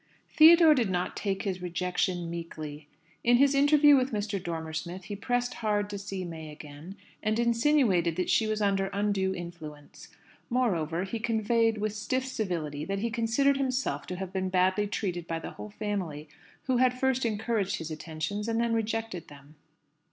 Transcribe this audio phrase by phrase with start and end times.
[0.31, 2.87] Theodore did not take his rejection meekly.
[3.23, 4.43] In his interview with Mr.
[4.43, 8.87] Dormer Smith he pressed hard to see May again, and insinuated that she was under
[8.93, 10.07] undue influence.
[10.49, 15.27] Moreover, he conveyed, with stiff civility, that he considered himself to have been badly treated
[15.27, 16.27] by the whole family,
[16.63, 19.53] who had first encouraged his attentions and then rejected them.